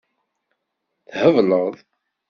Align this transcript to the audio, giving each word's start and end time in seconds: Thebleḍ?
Thebleḍ? 1.19 1.75